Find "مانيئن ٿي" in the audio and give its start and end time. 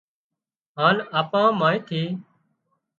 1.59-2.01